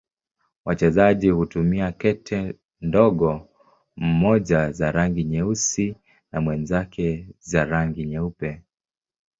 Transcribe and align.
Wachezaji 0.65 1.29
hutumia 1.29 1.91
kete 1.91 2.55
ndogo, 2.81 3.49
mmoja 3.97 4.71
za 4.71 4.91
rangi 4.91 5.23
nyeusi 5.23 5.95
na 6.31 6.41
mwenzake 6.41 7.27
za 7.39 7.65
rangi 7.65 8.05
nyeupe. 8.05 8.61